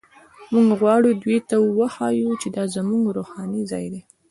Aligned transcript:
موږ 0.53 0.69
غواړو 0.79 1.09
دوی 1.23 1.39
ته 1.49 1.55
وښیو 1.77 2.31
چې 2.41 2.47
دا 2.55 2.63
زموږ 2.75 3.03
روحاني 3.17 3.61
ځای 3.71 3.85
دی. 3.93 4.01